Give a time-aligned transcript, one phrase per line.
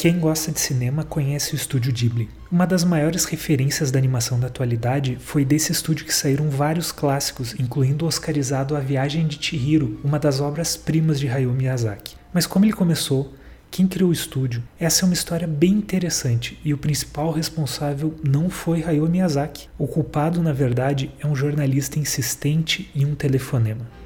[0.00, 2.30] Quem gosta de cinema conhece o estúdio Ghibli.
[2.50, 7.54] Uma das maiores referências da animação da atualidade foi desse estúdio que saíram vários clássicos,
[7.60, 12.16] incluindo o oscarizado A Viagem de Chihiro, uma das obras-primas de Hayao Miyazaki.
[12.32, 13.34] Mas como ele começou,
[13.70, 14.62] quem criou o estúdio?
[14.78, 19.68] Essa é uma história bem interessante e o principal responsável não foi Hayao Miyazaki.
[19.78, 23.99] O culpado, na verdade, é um jornalista insistente e um telefonema.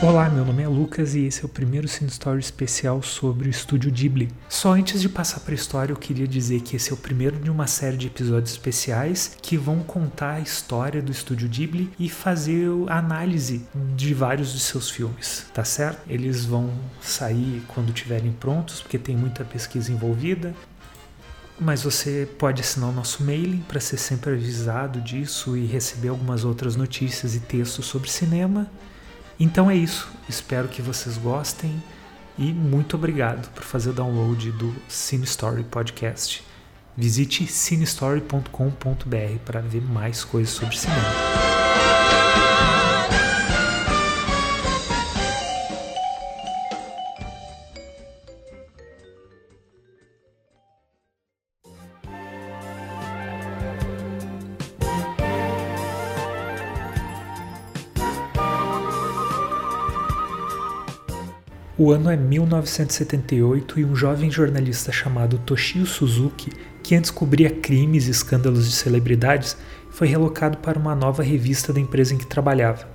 [0.00, 3.50] Olá, meu nome é Lucas e esse é o primeiro Cine Story especial sobre o
[3.50, 4.28] estúdio Ghibli.
[4.48, 7.36] Só antes de passar para a história, eu queria dizer que esse é o primeiro
[7.36, 12.08] de uma série de episódios especiais que vão contar a história do estúdio Ghibli e
[12.08, 13.66] fazer a análise
[13.96, 16.00] de vários de seus filmes, tá certo?
[16.08, 16.70] Eles vão
[17.00, 20.54] sair quando estiverem prontos, porque tem muita pesquisa envolvida,
[21.58, 26.44] mas você pode assinar o nosso mailing para ser sempre avisado disso e receber algumas
[26.44, 28.70] outras notícias e textos sobre cinema.
[29.38, 31.82] Então é isso, espero que vocês gostem
[32.36, 36.44] e muito obrigado por fazer o download do Cine Story Podcast.
[36.96, 41.57] Visite cinestory.com.br para ver mais coisas sobre cinema.
[61.80, 66.50] O ano é 1978 e um jovem jornalista chamado Toshio Suzuki,
[66.82, 69.56] que antes cobria crimes e escândalos de celebridades,
[69.88, 72.88] foi relocado para uma nova revista da empresa em que trabalhava.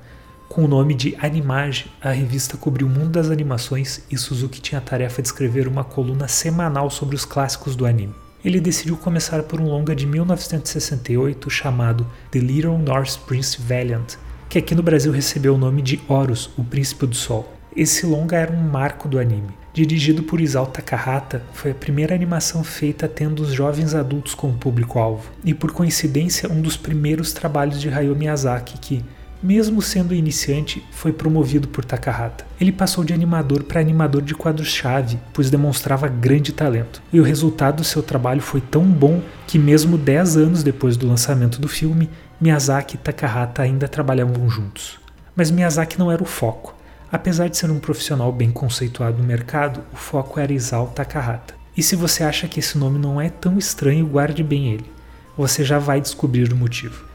[0.49, 4.79] Com o nome de Animage, a revista cobriu o mundo das animações e Suzuki tinha
[4.79, 8.13] a tarefa de escrever uma coluna semanal sobre os clássicos do anime.
[8.43, 14.15] Ele decidiu começar por um longa de 1968 chamado The Little North Prince Valiant,
[14.49, 17.62] que aqui no Brasil recebeu o nome de Horus, o Príncipe do Sol.
[17.75, 19.49] Esse longa era um marco do anime.
[19.73, 25.31] Dirigido por Isao Takahata, foi a primeira animação feita tendo os jovens adultos como público-alvo,
[25.43, 29.03] e por coincidência um dos primeiros trabalhos de Hayao Miyazaki que,
[29.41, 32.45] mesmo sendo iniciante, foi promovido por Takahata.
[32.61, 37.01] Ele passou de animador para animador de quadros-chave, pois demonstrava grande talento.
[37.11, 41.07] E o resultado do seu trabalho foi tão bom que, mesmo 10 anos depois do
[41.07, 42.07] lançamento do filme,
[42.39, 44.99] Miyazaki e Takahata ainda trabalhavam juntos.
[45.35, 46.75] Mas Miyazaki não era o foco.
[47.13, 51.53] Apesar de ser um profissional bem conceituado no mercado, o foco era Isao Takahata.
[51.77, 54.91] E se você acha que esse nome não é tão estranho, guarde bem ele.
[55.37, 57.05] Você já vai descobrir o motivo.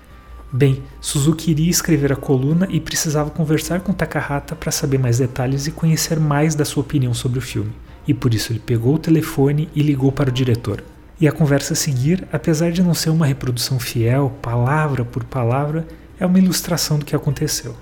[0.52, 5.66] Bem, Suzuki iria escrever a coluna e precisava conversar com Takahata para saber mais detalhes
[5.66, 7.72] e conhecer mais da sua opinião sobre o filme.
[8.06, 10.84] E por isso ele pegou o telefone e ligou para o diretor.
[11.20, 15.84] E a conversa a seguir, apesar de não ser uma reprodução fiel, palavra por palavra,
[16.20, 17.74] é uma ilustração do que aconteceu.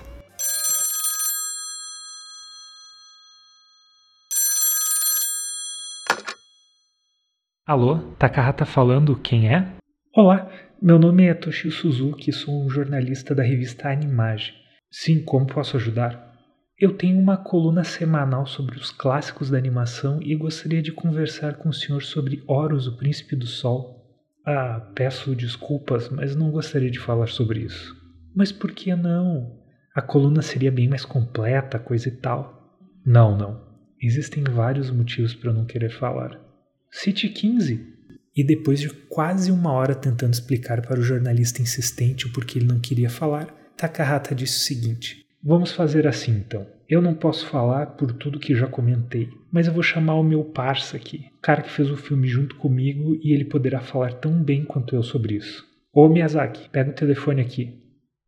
[7.67, 9.67] Alô, Takahata falando, quem é?
[10.15, 10.49] Olá,
[10.81, 14.53] meu nome é Toshio Suzuki, sou um jornalista da revista Animage.
[14.89, 16.33] Sim, como posso ajudar?
[16.79, 21.67] Eu tenho uma coluna semanal sobre os clássicos da animação e gostaria de conversar com
[21.67, 24.01] o senhor sobre Horus, o Príncipe do Sol.
[24.45, 27.93] Ah, peço desculpas, mas não gostaria de falar sobre isso.
[28.33, 29.59] Mas por que não?
[29.93, 32.79] A coluna seria bem mais completa, coisa e tal.
[33.05, 33.61] Não, não.
[34.01, 36.46] Existem vários motivos para eu não querer falar.
[36.91, 37.95] Cite 15.
[38.35, 42.67] E depois de quase uma hora tentando explicar para o jornalista insistente o porquê ele
[42.67, 46.67] não queria falar, Takahata disse o seguinte: Vamos fazer assim então.
[46.89, 50.43] Eu não posso falar por tudo que já comentei, mas eu vou chamar o meu
[50.43, 54.41] parça aqui, o cara que fez o filme junto comigo e ele poderá falar tão
[54.41, 55.65] bem quanto eu sobre isso.
[55.93, 57.73] Ô Miyazaki, pega o telefone aqui.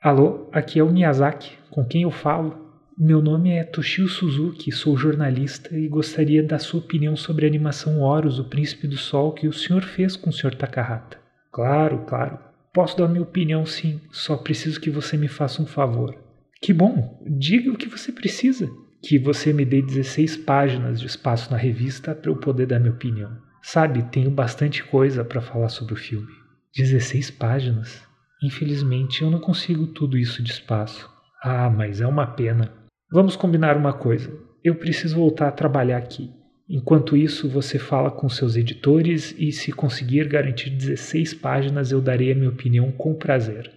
[0.01, 2.68] Alô, aqui é o Miyazaki, com quem eu falo?
[3.01, 8.01] Meu nome é Toshio Suzuki, sou jornalista e gostaria da sua opinião sobre a animação
[8.01, 10.53] Horus, o Príncipe do Sol, que o senhor fez com o Sr.
[10.53, 11.17] Takahata.
[11.49, 12.37] Claro, claro.
[12.73, 16.13] Posso dar minha opinião sim, só preciso que você me faça um favor.
[16.61, 18.69] Que bom, diga o que você precisa.
[19.01, 22.91] Que você me dê 16 páginas de espaço na revista para eu poder dar minha
[22.91, 23.31] opinião.
[23.61, 26.27] Sabe, tenho bastante coisa para falar sobre o filme.
[26.75, 28.03] 16 páginas?
[28.43, 31.09] Infelizmente eu não consigo tudo isso de espaço.
[31.41, 32.77] Ah, mas é uma pena.
[33.11, 34.31] Vamos combinar uma coisa.
[34.63, 36.31] Eu preciso voltar a trabalhar aqui.
[36.69, 42.31] Enquanto isso, você fala com seus editores e, se conseguir garantir 16 páginas, eu darei
[42.31, 43.71] a minha opinião com prazer.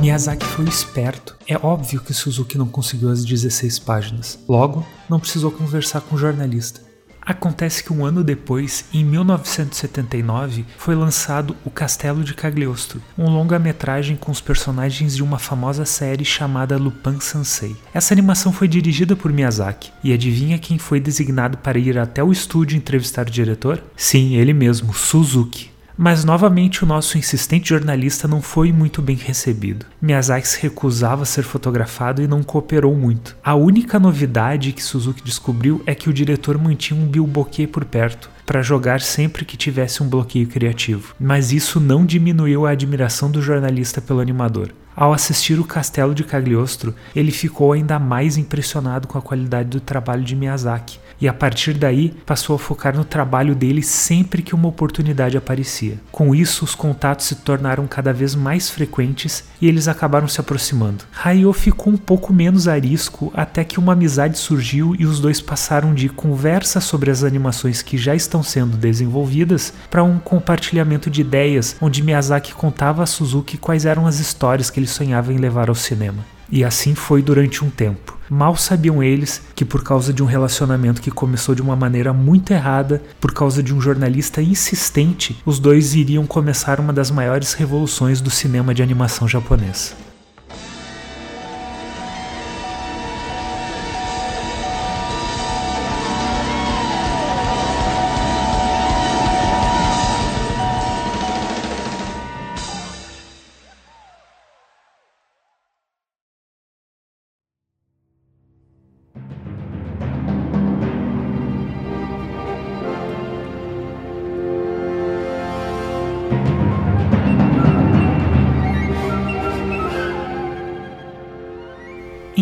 [0.00, 1.36] Miyazaki foi esperto.
[1.46, 4.42] É óbvio que Suzuki não conseguiu as 16 páginas.
[4.48, 6.89] Logo, não precisou conversar com o jornalista.
[7.22, 14.16] Acontece que um ano depois, em 1979, foi lançado O Castelo de Cagliostro, um longa-metragem
[14.16, 17.76] com os personagens de uma famosa série chamada Lupin Sansei.
[17.92, 22.32] Essa animação foi dirigida por Miyazaki, e adivinha quem foi designado para ir até o
[22.32, 23.82] estúdio entrevistar o diretor?
[23.96, 25.70] Sim, ele mesmo, Suzuki.
[26.02, 29.84] Mas novamente o nosso insistente jornalista não foi muito bem recebido.
[30.00, 33.36] Miyazaki se recusava a ser fotografado e não cooperou muito.
[33.44, 38.30] A única novidade que Suzuki descobriu é que o diretor mantinha um bilboquê por perto,
[38.46, 41.14] para jogar sempre que tivesse um bloqueio criativo.
[41.20, 44.70] Mas isso não diminuiu a admiração do jornalista pelo animador.
[45.00, 49.80] Ao assistir o Castelo de Cagliostro, ele ficou ainda mais impressionado com a qualidade do
[49.80, 54.54] trabalho de Miyazaki, e a partir daí passou a focar no trabalho dele sempre que
[54.54, 55.98] uma oportunidade aparecia.
[56.12, 61.04] Com isso, os contatos se tornaram cada vez mais frequentes e eles acabaram se aproximando.
[61.24, 65.94] Hayao ficou um pouco menos arisco até que uma amizade surgiu e os dois passaram
[65.94, 71.76] de conversa sobre as animações que já estão sendo desenvolvidas para um compartilhamento de ideias,
[71.80, 75.74] onde Miyazaki contava a Suzuki quais eram as histórias que ele sonhava em levar ao
[75.74, 76.24] cinema.
[76.52, 78.18] E assim foi durante um tempo.
[78.28, 82.52] Mal sabiam eles que, por causa de um relacionamento que começou de uma maneira muito
[82.52, 88.20] errada, por causa de um jornalista insistente, os dois iriam começar uma das maiores revoluções
[88.20, 89.94] do cinema de animação japonês.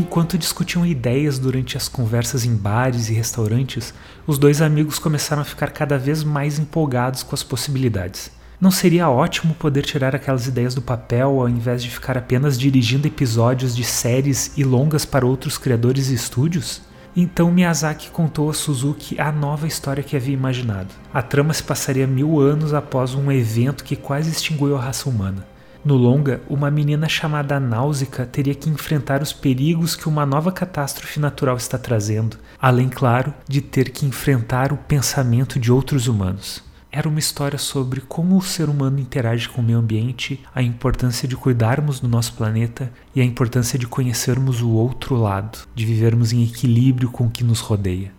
[0.09, 3.93] Enquanto discutiam ideias durante as conversas em bares e restaurantes,
[4.27, 8.31] os dois amigos começaram a ficar cada vez mais empolgados com as possibilidades.
[8.59, 13.07] Não seria ótimo poder tirar aquelas ideias do papel ao invés de ficar apenas dirigindo
[13.07, 16.81] episódios de séries e longas para outros criadores e estúdios?
[17.15, 20.89] Então Miyazaki contou a Suzuki a nova história que havia imaginado.
[21.13, 25.47] A trama se passaria mil anos após um evento que quase extinguiu a raça humana.
[25.85, 31.21] No longa, uma menina chamada Náusica teria que enfrentar os perigos que uma nova catástrofe
[31.21, 36.63] natural está trazendo, além, claro, de ter que enfrentar o pensamento de outros humanos.
[36.91, 41.29] Era uma história sobre como o ser humano interage com o meio ambiente, a importância
[41.29, 46.33] de cuidarmos do nosso planeta e a importância de conhecermos o outro lado, de vivermos
[46.33, 48.11] em equilíbrio com o que nos rodeia.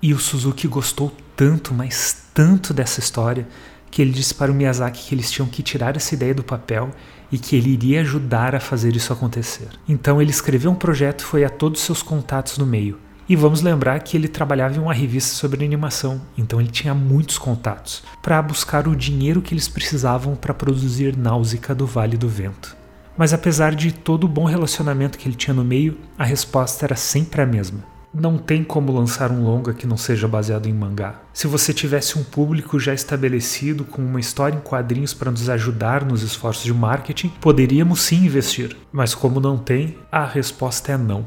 [0.00, 3.48] E o Suzuki gostou tanto, mas tanto dessa história,
[3.94, 6.90] que ele disse para o Miyazaki que eles tinham que tirar essa ideia do papel
[7.30, 9.68] e que ele iria ajudar a fazer isso acontecer.
[9.88, 12.98] Então ele escreveu um projeto e foi a todos seus contatos no meio.
[13.28, 17.38] E vamos lembrar que ele trabalhava em uma revista sobre animação, então ele tinha muitos
[17.38, 22.76] contatos para buscar o dinheiro que eles precisavam para produzir Náusica do Vale do Vento.
[23.16, 26.96] Mas apesar de todo o bom relacionamento que ele tinha no meio, a resposta era
[26.96, 31.20] sempre a mesma não tem como lançar um longa que não seja baseado em mangá.
[31.32, 36.04] Se você tivesse um público já estabelecido com uma história em quadrinhos para nos ajudar
[36.04, 38.76] nos esforços de marketing, poderíamos sim investir.
[38.92, 41.26] Mas como não tem, a resposta é não.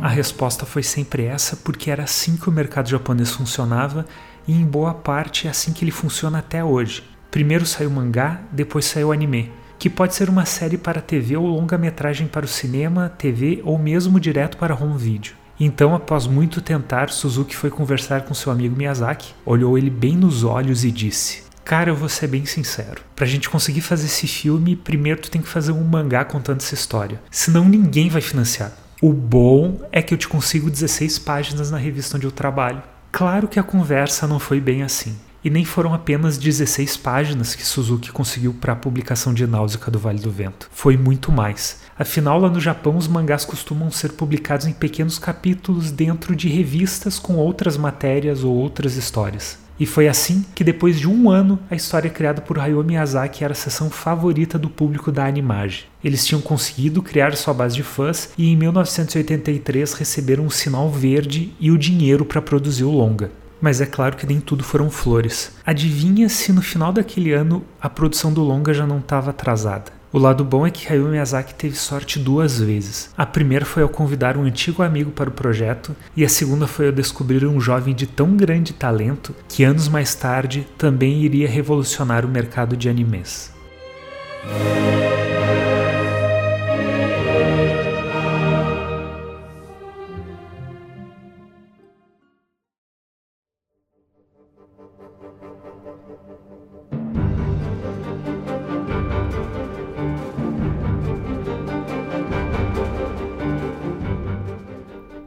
[0.00, 4.06] A resposta foi sempre essa, porque era assim que o mercado japonês funcionava
[4.46, 7.02] e em boa parte é assim que ele funciona até hoje.
[7.32, 12.26] Primeiro saiu mangá, depois saiu anime que pode ser uma série para TV ou longa-metragem
[12.26, 15.32] para o cinema, TV ou mesmo direto para home video.
[15.60, 20.44] Então, após muito tentar, Suzuki foi conversar com seu amigo Miyazaki, olhou ele bem nos
[20.44, 23.02] olhos e disse: Cara, eu vou ser bem sincero.
[23.14, 26.74] Pra gente conseguir fazer esse filme, primeiro tu tem que fazer um mangá contando essa
[26.74, 27.20] história.
[27.30, 28.72] Senão ninguém vai financiar.
[29.02, 32.82] O bom é que eu te consigo 16 páginas na revista onde eu trabalho.
[33.12, 35.16] Claro que a conversa não foi bem assim.
[35.48, 39.98] E nem foram apenas 16 páginas que Suzuki conseguiu para a publicação de Náusica do
[39.98, 40.68] Vale do Vento.
[40.70, 41.80] Foi muito mais.
[41.98, 47.18] Afinal, lá no Japão, os mangás costumam ser publicados em pequenos capítulos dentro de revistas
[47.18, 49.58] com outras matérias ou outras histórias.
[49.80, 53.54] E foi assim que, depois de um ano, a história criada por Hayao Miyazaki era
[53.54, 55.86] a seção favorita do público da Animage.
[56.04, 61.54] Eles tinham conseguido criar sua base de fãs e, em 1983, receberam o sinal verde
[61.58, 63.30] e o dinheiro para produzir o longa.
[63.60, 65.52] Mas é claro que nem tudo foram flores.
[65.66, 69.98] Adivinha se no final daquele ano a produção do longa já não estava atrasada?
[70.10, 73.10] O lado bom é que Hayao Miyazaki teve sorte duas vezes.
[73.16, 76.86] A primeira foi ao convidar um antigo amigo para o projeto, e a segunda foi
[76.86, 82.24] ao descobrir um jovem de tão grande talento que anos mais tarde também iria revolucionar
[82.24, 83.52] o mercado de animes.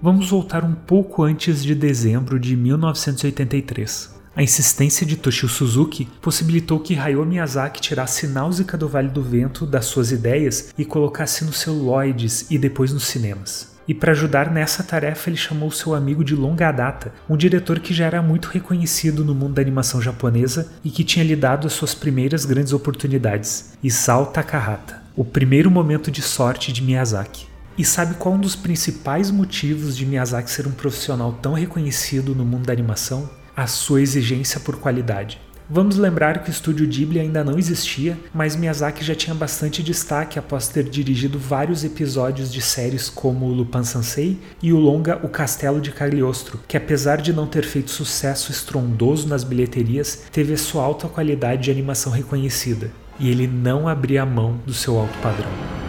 [0.04, 4.10] Vamos voltar um pouco antes de dezembro de 1983.
[4.36, 9.64] A insistência de Toshio Suzuki possibilitou que Hayao Miyazaki tirasse Náusea do Vale do Vento
[9.64, 13.76] das suas ideias e colocasse nos celuloides e depois nos cinemas.
[13.88, 17.94] E para ajudar nessa tarefa, ele chamou seu amigo de longa data, um diretor que
[17.94, 21.74] já era muito reconhecido no mundo da animação japonesa e que tinha lhe dado as
[21.74, 27.51] suas primeiras grandes oportunidades, Isao Takahata, o primeiro momento de sorte de Miyazaki.
[27.82, 32.46] E sabe qual um dos principais motivos de Miyazaki ser um profissional tão reconhecido no
[32.46, 33.28] mundo da animação?
[33.58, 35.42] a sua exigência por qualidade.
[35.68, 40.38] Vamos lembrar que o estúdio Ghibli ainda não existia, mas Miyazaki já tinha bastante destaque
[40.38, 45.82] após ter dirigido vários episódios de séries como Lupin Sansei e o longa O Castelo
[45.82, 51.08] de Cagliostro, que apesar de não ter feito sucesso estrondoso nas bilheterias, teve sua alta
[51.08, 52.92] qualidade de animação reconhecida.
[53.20, 55.81] E ele não abria mão do seu alto padrão.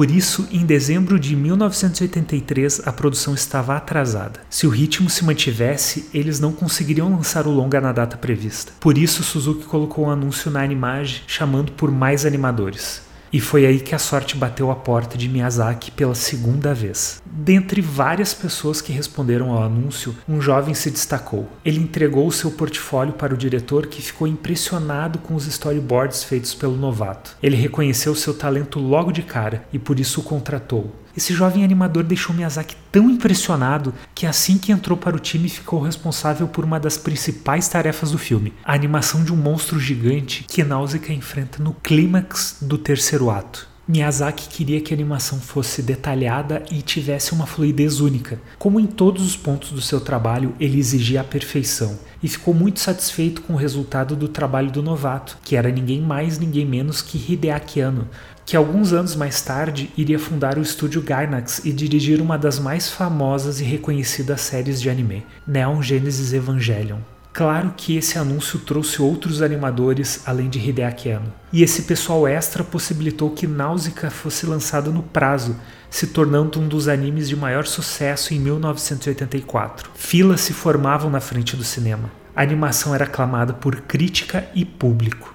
[0.00, 4.40] Por isso, em dezembro de 1983, a produção estava atrasada.
[4.48, 8.72] Se o ritmo se mantivesse, eles não conseguiriam lançar o longa na data prevista.
[8.80, 13.09] Por isso, Suzuki colocou um anúncio na Animage chamando por mais animadores.
[13.32, 17.22] E foi aí que a sorte bateu a porta de Miyazaki pela segunda vez.
[17.24, 21.48] Dentre várias pessoas que responderam ao anúncio, um jovem se destacou.
[21.64, 26.54] Ele entregou o seu portfólio para o diretor, que ficou impressionado com os storyboards feitos
[26.54, 27.36] pelo novato.
[27.42, 30.92] Ele reconheceu seu talento logo de cara e por isso o contratou.
[31.16, 35.80] Esse jovem animador deixou Miyazaki tão impressionado que assim que entrou para o time ficou
[35.80, 40.62] responsável por uma das principais tarefas do filme, a animação de um monstro gigante que
[40.62, 43.68] Náusea enfrenta no clímax do terceiro ato.
[43.88, 48.40] Miyazaki queria que a animação fosse detalhada e tivesse uma fluidez única.
[48.56, 52.80] Como em todos os pontos do seu trabalho, ele exigia a perfeição e ficou muito
[52.80, 57.32] satisfeito com o resultado do trabalho do novato, que era ninguém mais, ninguém menos que
[57.32, 58.08] Hideaki Anno,
[58.44, 62.88] que alguns anos mais tarde iria fundar o estúdio Gainax e dirigir uma das mais
[62.88, 66.98] famosas e reconhecidas séries de anime, Neon Genesis Evangelion.
[67.32, 72.64] Claro que esse anúncio trouxe outros animadores além de Hideaki Anno, e esse pessoal extra
[72.64, 75.56] possibilitou que Náusea fosse lançado no prazo,
[75.90, 79.90] se tornando um dos animes de maior sucesso em 1984.
[79.94, 82.10] Filas se formavam na frente do cinema.
[82.34, 85.34] A animação era aclamada por crítica e público.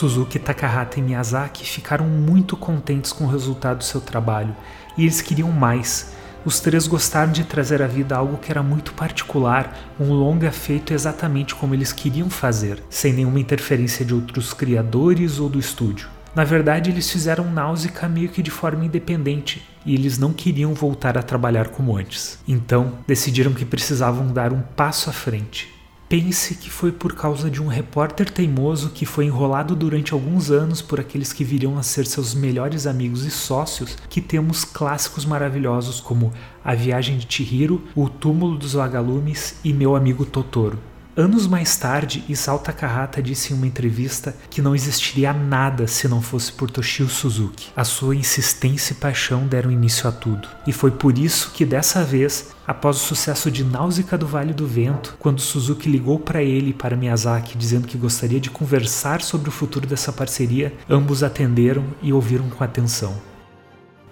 [0.00, 4.56] Suzuki, Takahata e Miyazaki ficaram muito contentes com o resultado do seu trabalho
[4.96, 6.14] e eles queriam mais.
[6.42, 10.94] Os três gostaram de trazer à vida algo que era muito particular, um longa feito
[10.94, 16.08] exatamente como eles queriam fazer, sem nenhuma interferência de outros criadores ou do estúdio.
[16.34, 21.18] Na verdade, eles fizeram Náusea meio que de forma independente e eles não queriam voltar
[21.18, 22.38] a trabalhar como antes.
[22.48, 25.79] Então, decidiram que precisavam dar um passo à frente
[26.10, 30.82] Pense que foi por causa de um repórter teimoso que foi enrolado durante alguns anos
[30.82, 36.00] por aqueles que viriam a ser seus melhores amigos e sócios que temos clássicos maravilhosos
[36.00, 36.32] como
[36.64, 40.89] A Viagem de Chihiro, O Túmulo dos Vagalumes e Meu Amigo Totoro.
[41.16, 46.22] Anos mais tarde, Isao Takahata disse em uma entrevista que não existiria nada se não
[46.22, 47.68] fosse por Toshio Suzuki.
[47.74, 50.48] A sua insistência e paixão deram início a tudo.
[50.68, 54.68] E foi por isso que dessa vez, após o sucesso de Náusea do Vale do
[54.68, 59.48] Vento, quando Suzuki ligou para ele e para Miyazaki dizendo que gostaria de conversar sobre
[59.48, 63.20] o futuro dessa parceria, ambos atenderam e ouviram com atenção.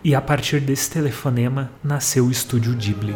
[0.03, 3.15] E a partir desse telefonema nasceu o estúdio Ghibli.